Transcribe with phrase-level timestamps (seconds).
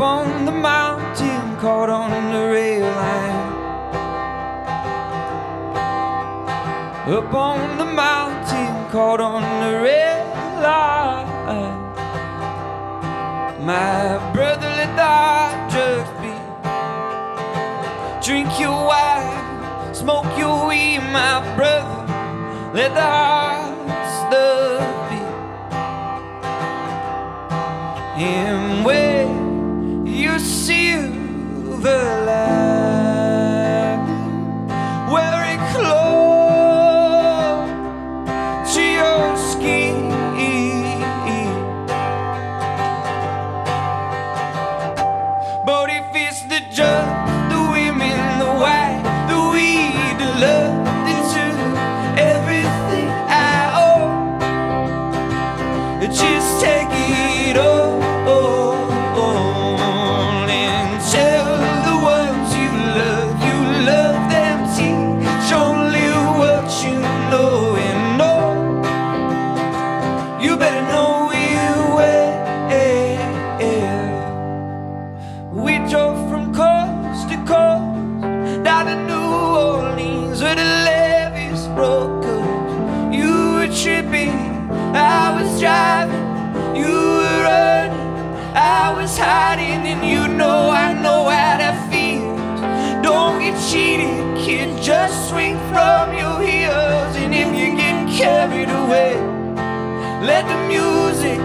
[0.00, 3.52] on the mountain, caught on the rail line.
[7.08, 10.24] Up on the mountain, caught on the rail
[10.62, 11.32] line.
[13.64, 15.14] My brother, let the
[15.72, 16.34] drugs be.
[18.24, 22.06] Drink your wine, smoke your weed, my brother.
[22.72, 23.74] Let the hard
[24.18, 25.20] stuff be.
[28.22, 29.41] And where
[30.32, 32.81] your silver lining,
[81.74, 87.98] You were tripping, I was driving, you were running,
[88.54, 92.38] I was hiding, and you know I know how that feels.
[93.02, 99.14] Don't get cheated, kid, just swing from your heels, and if you're getting carried away.
[100.22, 101.41] Let the music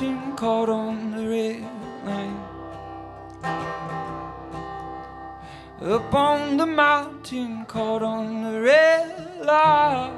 [0.00, 1.62] mountain, caught on the red
[2.04, 2.40] line.
[5.80, 10.14] Up on the mountain, caught on the red line.